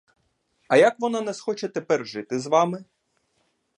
А 0.67 0.77
як 0.77 0.99
вона 0.99 1.21
не 1.21 1.33
схоче 1.33 1.67
тепер 1.67 2.05
жити 2.07 2.39
з 2.39 2.47
вами? 2.47 2.85